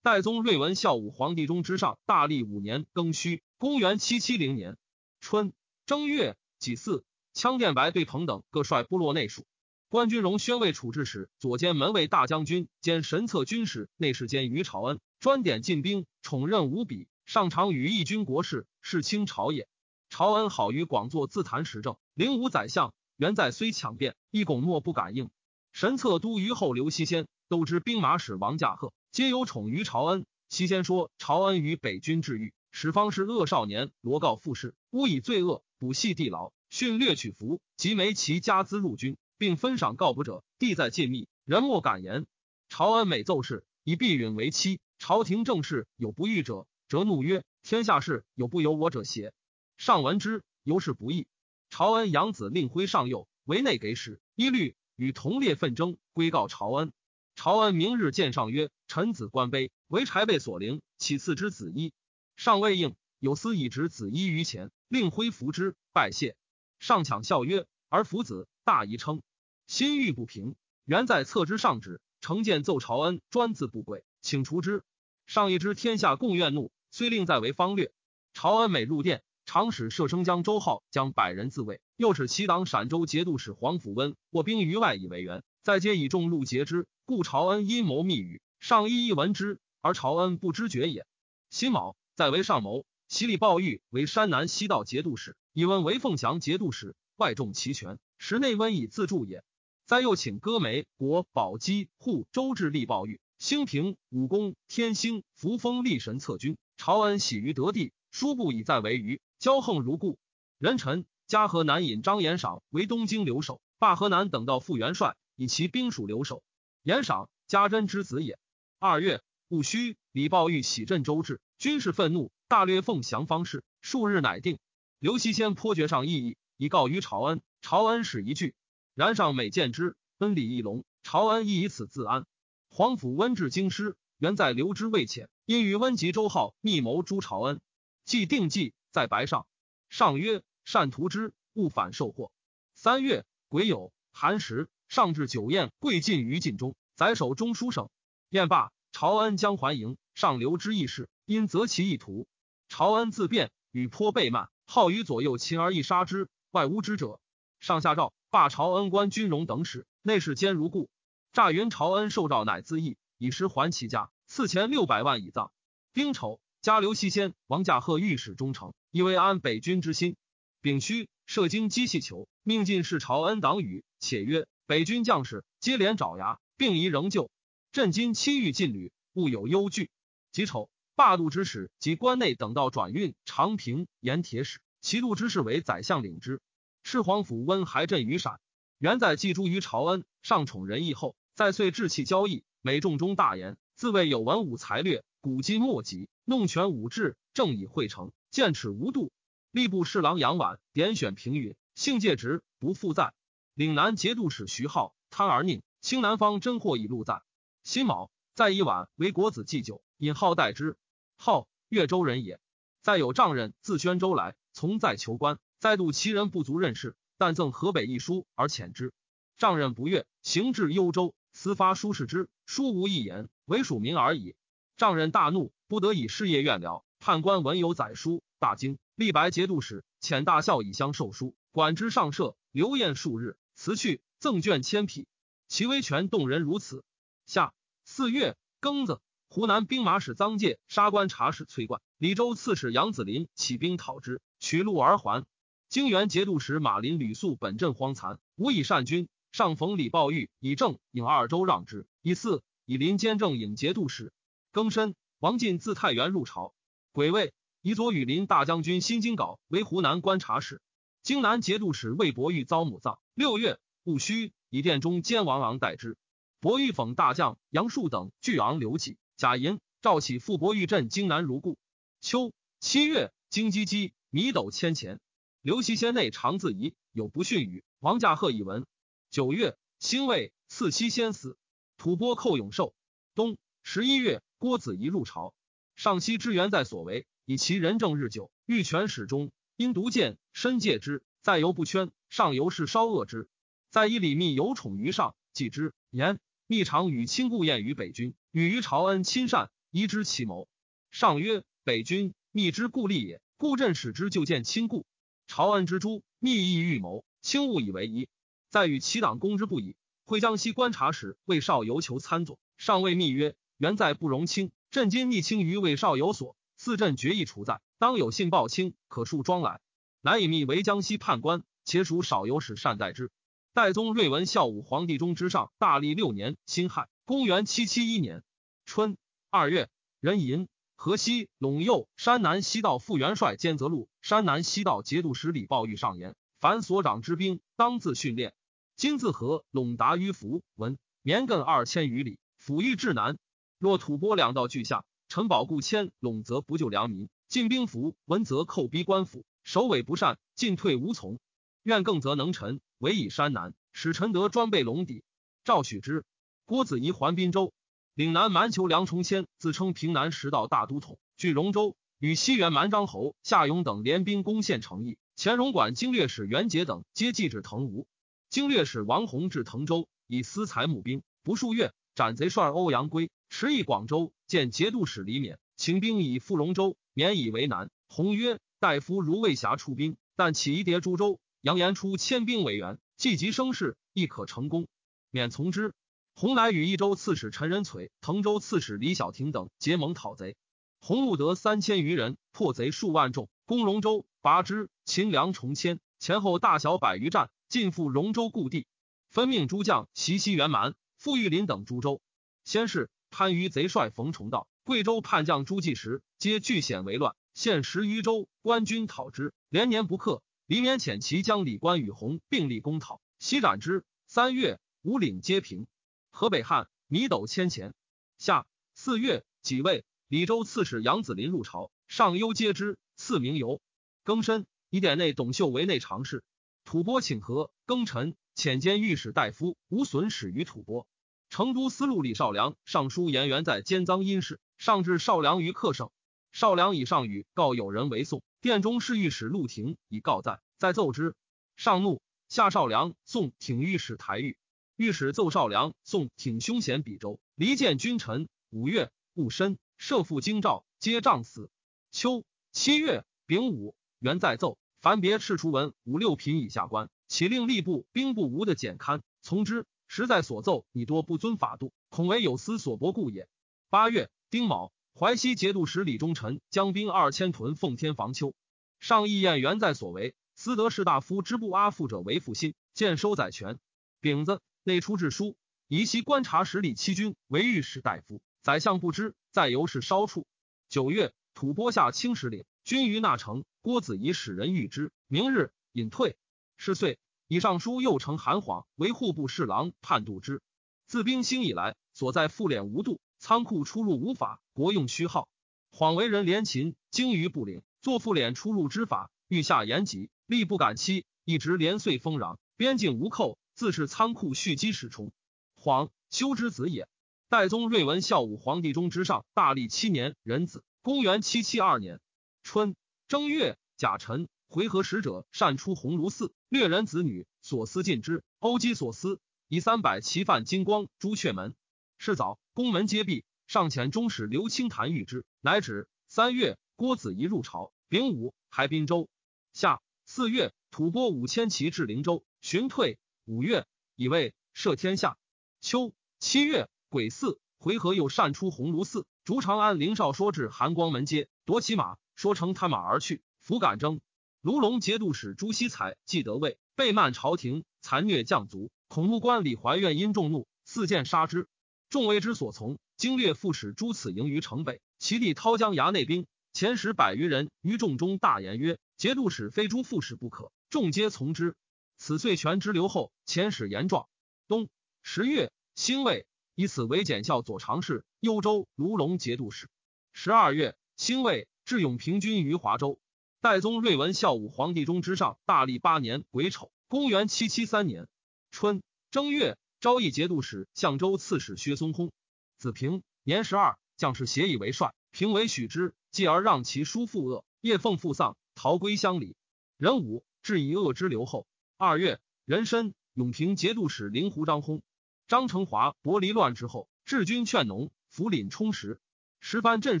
[0.06, 4.76] 代宗睿文孝武皇帝中之上，大历五年庚戌，公元七七零年
[5.18, 5.52] 春
[5.84, 7.02] 正月己巳，
[7.34, 9.48] 羌殿白对彭等各率部落内属。
[9.88, 17.08] 关军荣宣慰处置使，左监门卫大将军兼神策军使，内侍监于朝恩，专点进兵，宠任无比。
[17.24, 19.66] 上常与义军国事，是清朝也。
[20.08, 22.94] 朝恩好于广作自谈时政，灵武宰相。
[23.16, 25.30] 元在虽强辩，亦拱诺不敢应。
[25.72, 28.92] 神策都虞后刘熙先都知兵马使王驾鹤。
[29.16, 30.26] 皆有宠于朝恩。
[30.50, 40.44] 其先说朝恩与北军治狱，始方是恶少年罗告复事，诬以罪恶，补系地牢，训略取服，及没其家资入军，并分赏告捕者。
[40.58, 42.26] 地在禁密，人莫敢言。
[42.68, 44.80] 朝恩每奏事，以避允为妻。
[44.98, 49.32] 朝廷政事有不遇者，则怒曰：“天下事有不由我者邪？”
[49.78, 51.26] 上闻之，尤是不义。
[51.70, 56.92] 朝恩养子令辉上幼，为内给使，一律与同列纷争，归告朝恩。
[57.36, 61.92] 朝恩明日见上曰：“臣子官卑，为柴被所凌，岂赐之子衣？”
[62.34, 66.34] 上未应，有司以执子衣于前，令挥服之，拜谢。
[66.78, 69.20] 上抢笑曰：“而夫子大疑称，
[69.66, 74.82] 心欲不平。”原在侧之上旨，承见奏朝恩专自不轨，请除之。
[75.26, 77.92] 上一知天下共怨怒，虽令在为方略。
[78.32, 86.86] 朝恩每入殿，常使射生将周浩将百人自卫，又使其党陕州节度使黄甫温卧兵于外以为援，再皆以众路截之。
[87.06, 91.06] 故朝恩阴谋密语，上一一闻之，而朝恩不知觉也。
[91.50, 99.44] 辛卯，在为上谋，袭礼鲍玉为山南西道节度使，以温为凤翔节度使，外重其权，时内温以自助也。
[99.84, 106.58] 再又请歌梅、国、宝鸡、护周至立鲍玉，兴平、武功、天兴、扶风立神策军。
[106.76, 110.18] 朝恩喜于得地，殊不以在为余，骄横如故。
[110.58, 116.42] 人臣嘉禾南引张延赏为东京留守，罢河南等到副元帅，以其兵属留守。
[116.86, 118.38] 严赏家珍之子也。
[118.78, 123.64] 二月戊戌，李抱玉喜镇周至，军事愤怒，大略奉降方式。
[123.80, 124.60] 数日乃定。
[125.00, 127.42] 刘希先颇觉上意义，以告于朝恩。
[127.60, 128.54] 朝恩使一句，
[128.94, 130.84] 然上每见之，恩礼一隆。
[131.02, 132.24] 朝恩亦以此自安。
[132.68, 137.60] 皇甫温至京师，原在留之未遣，因与温及周浩密谋诛朝恩。
[138.04, 139.48] 既定计，在白上。
[139.88, 142.30] 上曰：“善图之，勿反受祸。”
[142.74, 144.68] 三月癸酉，寒食。
[144.88, 147.88] 上至酒宴，贵尽于禁中，宰守中书省。
[148.30, 152.26] 宴罢，朝恩将还营，上留之议事，因择其意图。
[152.68, 157.20] 朝恩自辩，与颇背慢，好于左右擒而易杀之，外无之者。
[157.60, 160.88] 上下诏罢朝恩官军容等使，内侍监如故。
[161.32, 165.52] 诈云朝恩受诏，乃自缢，以失还其家，赐钱六百万以葬。
[165.92, 170.16] 丁丑，加刘熙先、王驾鹤御史中丞，以为安北军之心。
[170.60, 174.46] 丙戌，射精机器球，命进士朝恩党羽，且曰。
[174.66, 177.30] 北军将士接连爪牙，并疑仍旧。
[177.70, 179.90] 朕今亲遇禁旅，勿有忧惧。
[180.32, 186.40] 己丑，霸度之使及关内等道转运长平盐铁使，其度之事为宰相领之。
[186.82, 188.40] 赤皇府温还镇于陕，
[188.78, 199.12] 元在寄诸于朝恩，上宠仁义后，在遂志气交易，每众中大言，自谓有文武才略，古今莫及，弄权武志，正以会成，见耻无度。
[199.52, 203.14] 吏部侍郎杨婉点选评语，性介直，不负载。
[203.56, 207.22] 岭南节度使徐浩贪而佞，清南方真货以禄赞。
[207.62, 210.76] 辛卯，在以晚为国子祭酒，引号代之。
[211.16, 212.38] 号越州人也。
[212.82, 218.92] 再有丈人自宣州来，从在求官，再度其人不足任事，但赠河北一书而遣之。
[219.38, 224.36] 丈人不悦，行至幽州，私发书示之，书无一言，唯署名而已。
[224.76, 226.84] 丈人大怒，不得以事业愿了。
[226.98, 233.38] 判官闻有载书，大惊，立白节度使，遣大校以相授书，管之上设，留宴数日。
[233.56, 235.06] 辞去，赠卷千匹，
[235.48, 236.84] 其威权动人如此。
[237.24, 245.24] 下四月庚子，湖南兵马使臧介、杀观察使崔冠、李州刺史杨子林起兵讨之，取路而还。
[245.70, 249.08] 京原节度使马林吕素本镇荒残，无以善军。
[249.32, 254.12] 上逢李抱玉以正引二州让之，以四以林兼正引节度使。
[254.52, 256.54] 庚申，王进自太原入朝。
[256.92, 260.60] 癸未，以左羽林大将军辛金镐为湖南观察使。
[261.06, 262.98] 京南节度使魏伯玉遭母葬。
[263.14, 265.96] 六月戊戌，以殿中监王昂代之。
[266.40, 271.58] 伯玉讽大将杨树等拒昂留己，贾银赵启复伯玉镇京南如故。
[272.00, 274.98] 秋七月，京畿基米斗千钱。
[275.42, 278.66] 刘熙先内常自疑有不逊语，王驾鹤以闻。
[279.08, 281.38] 九月，辛未，赐妻先死。
[281.76, 282.74] 吐蕃寇永寿。
[283.14, 285.34] 冬十一月，郭子仪入朝。
[285.76, 293.28] 上西之源在所为，以其人政日久，欲权始终，因独见身戒之，在犹不圈，上游是稍恶之。
[293.70, 300.46] 在以李密有宠于上，继之言密常与亲故宴于北军，与于朝恩亲善，疑之其谋。
[300.90, 304.84] 上曰：北军密之故立也，故朕使之就见亲故。
[305.26, 308.08] 朝恩之诛，密意预谋，亲误以为宜。
[308.50, 309.74] 在与其党攻之不已。
[310.04, 319.60] 会江西观察使魏少游求参佐，上谓密曰：原在不容卿，朕今逆卿于魏少有所，四朕决意除在，当有信报卿，可述庄来。
[320.00, 323.10] 来以密为江西判官，且属少游使善待之。
[323.52, 328.22] 代宗睿文孝武皇帝中之上，大历六年辛亥，公元七七一年
[328.64, 328.96] 春
[329.30, 329.68] 二月，
[330.00, 338.34] 壬寅，河西陇右山南西道副元帅兼泽路山南西道节度使李抱玉上言：凡所长之兵，当自训练。
[338.76, 343.18] 今自河陇达于福文，绵亘二千余里，抚育至南。
[343.58, 351.18] 若吐蕃两道俱下，陈宝固迁陇，则不救良民；进兵福文，则寇逼官府，首尾不善，进退无从。
[351.64, 355.02] 愿更则能臣，唯以山南，使臣德专备龙底。
[355.44, 356.04] 赵许之。
[356.44, 357.52] 郭子仪还滨州，
[357.94, 364.96] 岭南蛮酋梁崇谦自称平南十道大都统，据荣州，与西原蛮张侯夏勇等联兵攻陷成邑。
[365.16, 367.88] 前荣管经略使袁杰等皆继至滕吴。
[368.30, 377.70] 经略使王弘至滕州，以私财募兵，不数月，斩贼帅欧阳归，持役广州，见节度使李勉，秦兵以赴龙州，免以为难。
[377.88, 384.68] 弘曰：“大夫如未暇出兵，但起一叠诸州，扬言出千兵为援，既及声势，亦可成功。”
[385.10, 385.74] 免从之。
[386.14, 390.36] 弘乃与益州刺史陈仁璀、滕州刺史李小庭等结盟讨贼，
[390.80, 394.68] 弘募得三千余人，破贼数万众，攻龙州，拔之。
[394.84, 397.30] 秦梁重迁，前后大小百余战。
[397.48, 398.66] 尽赴龙州故地，
[399.08, 402.00] 分命诸将袭西元蛮、傅玉林等诸州。
[402.44, 410.22] 先是，番禺贼帅冯崇道、贵州叛将朱继时，皆据险为乱，现十余州，官军讨之，连年不克。
[410.46, 413.84] 李勉遣其将李官与洪并力攻讨，西斩之。
[414.06, 415.66] 三月，五岭皆平。
[416.10, 417.74] 河北汉米斗千钱。
[418.18, 423.60] 夏四月，己未，李州刺史杨子林入朝，上忧皆之，赐名游。
[424.04, 426.22] 庚申，以典内董秀为内常侍。
[426.64, 430.86] 吐蕃请和，庚辰，遣兼御史大夫吴损使于吐蕃。
[431.28, 435.90] 成都司路李少良上书言元在兼赃阴事，上至少良于客省。
[436.32, 441.14] 少良以上语告有人为宋殿中侍御史陆廷以告在，在奏之。
[441.56, 444.36] 上怒，下少良宋挺御史台狱。
[444.76, 448.28] 御史奏少良宋挺凶险比州，离间君臣。
[448.50, 451.50] 五月戊申，设父京兆，皆杖死。
[451.90, 454.58] 秋七月丙午，元在奏。
[454.80, 459.66] 凡别敕除文五六品以下官，岂令吏部兵部无的简刊从之。
[459.88, 463.28] 实在所奏，你多不遵法度，恐为有司所驳故也。
[463.70, 468.34] 八月丁卯，淮西节度使李忠臣将兵二千屯奉天防丘。
[468.80, 473.58] 上议宴原在所为，司德士大夫之部阿附者为复心，见收载权。
[474.00, 475.36] 丙子，内出制书，
[475.68, 478.20] 以西观察使李七军为御史大夫。
[478.42, 480.26] 宰相不知，在由是稍处。
[480.68, 483.44] 九月，吐蕃下青石岭，军于那城。
[483.62, 486.16] 郭子仪使人谕之，明日隐退。
[486.56, 490.42] 是岁，以上书又呈韩晃为户部侍郎，判度之。
[490.86, 495.28] 自兵兴以来，所在复敛无度，仓库出入无法，国用虚耗。
[495.72, 505.10] 晃为人廉勤，精于不领，作复敛出入之法，欲下严极，力不敢欺，一直连岁丰壤，边境无寇，自是仓库蓄积始充。
[505.56, 506.86] 晃修之子也。
[507.28, 512.00] 代宗睿文孝武皇帝中之上，大历七年壬子，公元七七二年
[512.44, 512.76] 春。
[513.08, 518.22] 正月，甲辰，回纥使者擅出鸿胪寺，掠人子女，所思尽之。
[518.38, 521.54] 欧基所思，以三百骑犯金光朱雀门。
[521.98, 523.24] 是早，宫门皆闭。
[523.46, 525.88] 上遣中使刘清谈谕之，乃止。
[526.08, 527.72] 三月，郭子仪入朝。
[527.88, 529.08] 丙午，还滨州。
[529.52, 532.98] 夏四月，吐蕃五千骑至灵州，寻退。
[533.24, 535.18] 五月，以为赦天下。
[535.60, 541.96] 秋七月，癸巳，回纥又擅出鸿胪寺，逐长安灵少说至寒光门街，夺其马。
[542.14, 544.00] 说乘探马而去，弗敢争。
[544.46, 548.70] 卢龙节度使朱熙才既得位，被慢朝廷，残虐将卒。
[548.86, 551.48] 孔目官李怀愿因众怒，四箭杀之。
[551.90, 552.78] 众为之所从。
[552.96, 561.56] 经略副使朱此营于城北，其弟涛江衙内兵前使百余人于众中大言曰：“节度使非朱副使不可。”众皆从之。
[561.98, 564.06] 此岁权之留后，遣使言状。
[564.46, 564.68] 冬
[565.02, 566.24] 十月，辛未，
[566.54, 569.68] 以此为检校左常侍、幽州卢龙节度使。
[570.12, 571.48] 十二月，辛未。
[571.64, 573.00] 智勇平军于华州。
[573.40, 578.08] 代宗睿文孝武皇帝中之上，大历八年癸丑，公元七七三年
[578.50, 582.10] 春正月，昭义节度使、相州刺史薛松薨。
[582.58, 584.94] 子平年十二，将士协以为帅。
[585.12, 589.36] 平为许之，继而让其叔父恶，叶奉父丧，逃归乡里。
[589.76, 591.46] 壬午，至以恶之留后。
[591.76, 594.80] 二月，壬申，永平节度使灵狐张薨。
[595.28, 599.00] 张成华伯离乱之后，治军劝农，抚廪充实。
[599.40, 600.00] 十番镇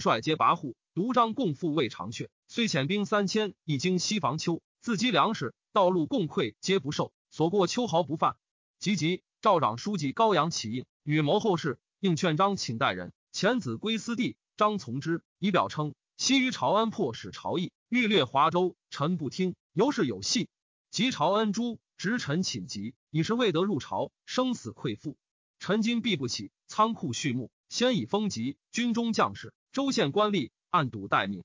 [0.00, 7.12] 帅皆跋扈，独张共赴魏长阙，虽遣兵三千，一经西防丘，自积粮食，道路共溃，皆不受。
[7.30, 8.36] 所过秋毫不犯。
[8.78, 14.36] 及即，赵长书记高阳起应，与谋后事，应劝张请代人遣子归私地。
[14.56, 20.48] 张从之，以表称西于朝恩迫使朝议，欲掠华州，臣不听，由是有隙。
[20.90, 25.18] 及朝恩诛，直臣寝疾，已是未得入朝，生死愧负。
[25.58, 31.42] 臣今必不起，仓库畜牧，先以封籍，军中将士、州县官吏按堵待命。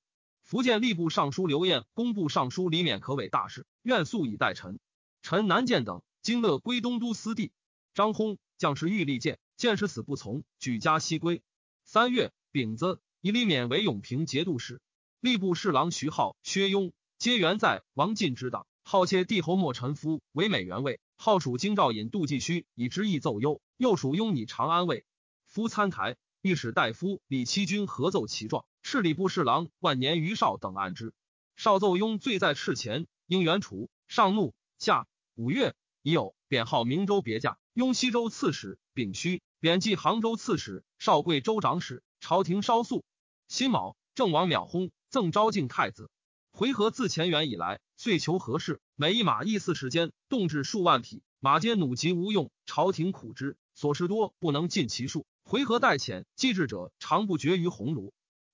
[0.52, 4.82] 福建吏部尚书刘晏、工部尚书李勉可为大事，愿速以待臣。
[5.22, 7.54] 臣南见等，今乐归东都司地。
[7.93, 11.41] 张轰将士欲立谏，见使死不从，举家西归。
[11.86, 14.82] 三月丙子，以李勉为永平节度使。
[15.22, 18.68] 吏部侍郎徐浩、薛庸皆原在王进之党。
[18.84, 25.06] 号窃帝侯莫臣夫为美元尉，号属京兆尹杜继虚以之意奏忧，又属拥以长安尉。
[25.47, 31.14] 夫参台御史大夫李七军合奏其状，侍礼部侍郎万年余少等按之。
[31.56, 33.89] 少奏雍罪在赤前，应原处。
[34.10, 42.04] 上怒，下五月已有贬号明州别驾，雍西州刺史丙戌，贬记杭州刺史少贵州长史。
[42.20, 43.06] 朝廷稍肃。
[43.48, 46.12] 辛卯，郑王邈薨，赠昭敬太子。
[46.52, 55.26] 回纥自前元以来，遂求和事，每一马役四时间，动至数万匹，马皆弩疾无用，朝廷苦之，所事多不能尽其数。
[55.46, 58.12] 回纥待遣继制者，常不绝于鸿胪。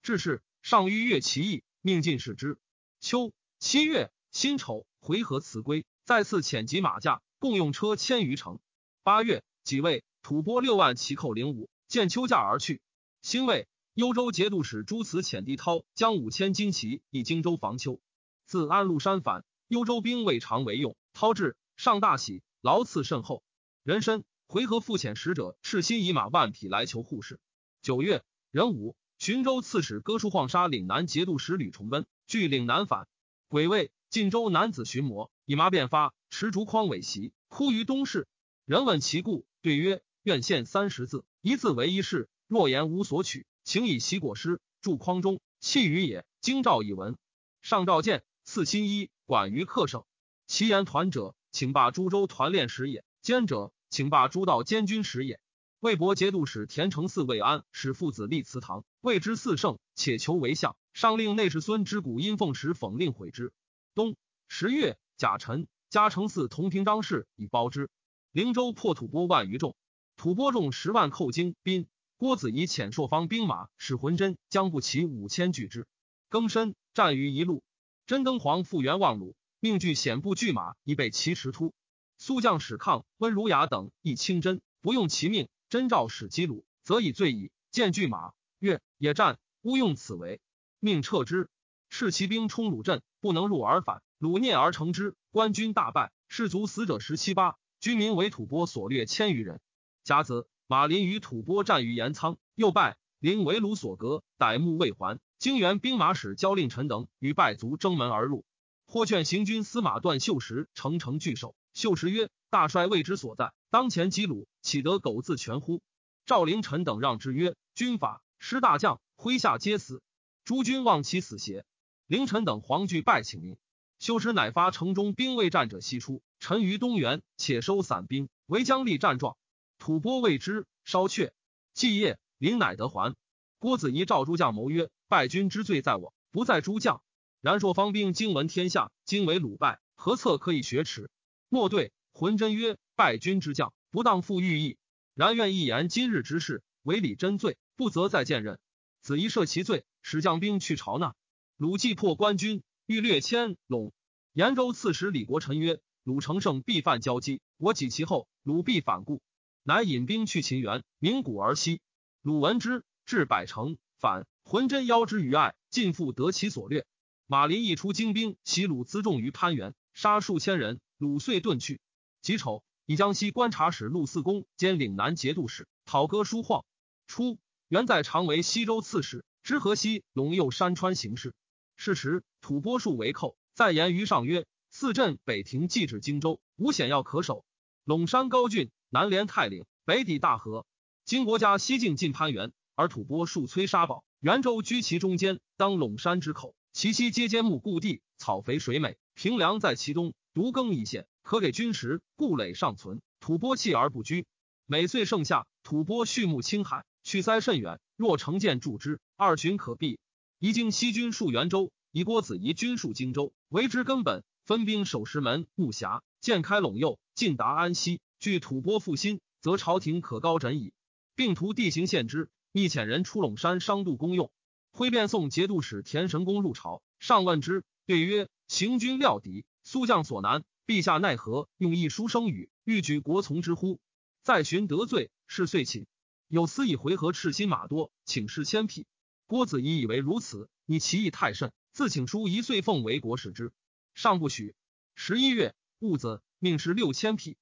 [0.08, 2.58] 至是，上逾越其意，命进士之。
[3.02, 8.62] 秋七月辛丑，回纥辞归，再次遣及马驾，共用车千余乘。
[9.04, 12.82] 八月己未，吐蕃六万骑寇灵武，见秋驾而去。
[13.22, 13.68] 辛未。
[13.96, 18.00] 幽州节度使朱慈遣帝涛将五千精骑以荆州防丘，
[18.46, 20.96] 自安禄山返，幽州兵未尝为用。
[21.12, 23.44] 涛至，上大喜，劳赐甚厚。
[23.84, 27.42] 人参回纥复遣使者赤心以马万匹来求护士。
[27.82, 33.08] 九月壬午，寻州刺史哥舒晃杀岭南节度使吕崇奔，据岭南反。
[33.48, 38.28] 癸未，晋州男子寻魔，以麻变发，持竹筐尾席，哭于东市。
[38.66, 42.30] 人问其故，对曰：愿献三十字，一字为一事。
[42.48, 43.48] 若言无所取。
[43.64, 46.24] 请以其果师筑筐中，弃于也。
[46.40, 47.18] 京兆以闻。
[47.64, 50.06] 上召见赐新衣，管于客省。
[50.46, 55.40] 其言团者，请罢诸州团练使也；监者，请罢诸道监军使也。
[55.80, 60.76] 魏博节度使田承嗣魏安使父子立祠堂，谓之四圣，且求为相。
[60.92, 63.54] 上令内侍孙之古因奉使讽令毁之。
[63.94, 64.16] 冬
[64.48, 67.92] 十月甲辰，加承嗣同平章事以包之。
[68.32, 69.76] 灵州破吐蕃万余众，
[70.16, 71.86] 吐蕃众十万寇京兵。
[72.18, 75.86] 郭子仪遣朔方兵马，使浑真将不齐五千拒之。
[76.28, 77.62] 更深战于一路，
[78.08, 81.76] 真登皇复原望鲁，命具险部拒马以备其驰突。
[82.18, 85.48] 苏将史抗、温如雅等亦清真，不用其命。
[85.70, 87.52] 真诏使击虏，则以罪矣。
[87.72, 90.40] 见巨马，曰：野战，勿用此为。
[90.80, 91.50] 命撤之。
[91.90, 94.02] 斥骑兵冲鲁镇，不能入而返。
[94.18, 99.60] 鲁聂而成之，官军大败，士卒死者十七八，居民为吐蕃所掠千余人。
[100.04, 100.48] 甲子。
[100.70, 102.98] 马林与吐蕃战于盐仓，又败。
[103.20, 105.18] 临为鲁所隔，歹目未还。
[105.40, 108.44] 京原兵马使焦令臣等与败卒争门而入。
[108.86, 111.56] 或劝行军司马段秀实诚诚拒守。
[111.74, 115.82] 秀实曰：“大帅未知所在，当前击虏，岂得苟自全乎？”
[116.26, 120.02] 赵灵臣等让之曰：“军法失大将，麾下皆死。
[120.44, 121.66] 诸君望其死邪？”
[122.08, 123.58] 凌臣等惶惧败请命。
[124.00, 126.22] 秀实乃发城中兵未战者西出。
[126.40, 129.38] 臣于东原，且收散兵，为将立战状。
[129.80, 131.34] 吐蕃未知，稍却。
[131.74, 133.16] 继夜，林乃得还。
[133.58, 137.02] 郭子仪召诸将谋曰：“败军之罪在我，不在诸将。
[137.42, 141.10] 然朔方兵惊闻天下，今为鲁败，何策可以雪耻？”
[141.50, 144.80] 莫对浑真曰：“败军之将，不当负御意。
[145.14, 148.58] 然愿一言今日之事，为礼真罪，不责再见任。
[149.02, 151.14] 子仪赦其罪，使将兵去朝纳。
[151.58, 153.92] 鲁既破官军，欲略迁陇。
[154.34, 159.22] 延州刺史李国臣曰：‘鲁成胜必犯交击，我己其后，鲁必反顾。’”
[159.62, 161.82] 乃引兵去秦原，鸣鼓而西。
[162.24, 164.26] 鲁闻之，至百城，反。
[164.44, 166.88] 浑真邀之于爱，尽复得其所掠。
[167.28, 170.80] 马林一出精兵，袭鲁辎重于潘原，杀数千人。
[170.98, 171.80] 鲁遂遁去。
[172.28, 176.66] 己丑，以江西观察使陆四公兼岭南节度使讨歌书晃。
[177.08, 181.34] 初，原在常为西州刺史，知河西陇右山川形势。
[181.78, 187.46] 是时，吐蕃数为寇，在言于上曰：“四镇北庭既至荆州，无险要可守。
[187.86, 190.66] 陇山高峻。”南连太岭，北抵大河。
[191.06, 204.26] 今国家西境近攀援，而吐蕃数摧沙堡，元州居其中间，当陇山之口，其西皆坚木故地，草肥水美，平凉在其东，独耕一县，可给军食，故垒尚存，吐蕃弃而不居。
[204.66, 210.00] 每岁盛夏，吐蕃畜牧青海，去塞甚远，若乘舰助之，二旬可避。
[210.40, 214.24] 宜经西军戍元州，以郭子仪军戍荆州，为之根本。
[214.46, 218.00] 分兵守石门、木峡，渐开陇右，进达安西。
[218.22, 220.72] 据吐蕃复兴，则朝廷可高枕矣。
[221.14, 224.32] 并图地形限之，密遣人出陇山商渡公用。
[224.72, 233.80] 挥便送节度使田神公入朝，上问之，对曰：“行军料敌，苏将所难，陛下奈何用一书生语，欲举国从之乎？”
[234.22, 235.88] 再寻得罪，是遂寝。
[236.28, 238.86] 有司以回纥赤心马多，请示千匹。
[239.28, 243.54] 郭子仪以为如此，你其意太甚，自请书一岁奉为国使之。
[243.96, 244.54] 上不许。
[244.94, 247.38] 十一月，戊子，命是六千匹。